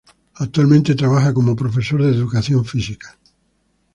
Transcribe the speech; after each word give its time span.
Actualmente 0.33 0.95
trabaja 0.95 1.31
como 1.31 1.55
profesor 1.55 2.01
de 2.01 2.09
educación 2.11 2.65
física. 2.65 3.19